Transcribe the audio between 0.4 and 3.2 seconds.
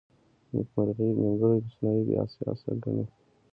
نیمګړی مصنوعي بې اساسه ګڼي.